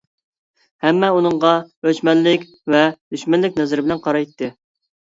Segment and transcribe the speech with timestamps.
[0.85, 1.51] ھەممە ئۇنىڭغا
[1.91, 4.57] ئۆچمەنلىك ۋە دۈشمەنلىك نەزىرى بىلەن قارايتتى.